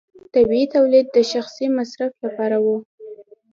[0.33, 2.67] طبیعي تولید د شخصي مصرف لپاره و.